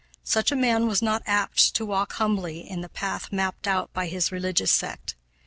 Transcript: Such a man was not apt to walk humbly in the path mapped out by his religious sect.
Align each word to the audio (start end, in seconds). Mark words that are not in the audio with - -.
Such 0.23 0.51
a 0.51 0.55
man 0.55 0.87
was 0.87 1.03
not 1.03 1.21
apt 1.27 1.75
to 1.75 1.85
walk 1.85 2.13
humbly 2.13 2.67
in 2.67 2.81
the 2.81 2.89
path 2.89 3.31
mapped 3.31 3.67
out 3.67 3.93
by 3.93 4.07
his 4.07 4.31
religious 4.31 4.71
sect. 4.71 5.13